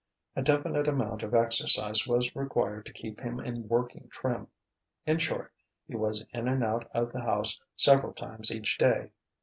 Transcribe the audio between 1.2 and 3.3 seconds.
of exercise was required to keep